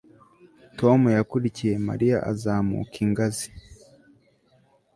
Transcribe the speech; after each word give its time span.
Tom 0.79 0.99
yakurikiye 1.17 1.73
Mariya 1.87 2.17
azamuka 2.31 2.95
ingazi 3.05 3.47